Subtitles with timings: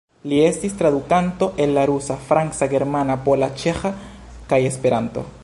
[0.29, 3.93] Li estis tradukanto el la rusa, franca, germana, pola, ĉeĥa
[4.53, 5.31] kaj Esperanto.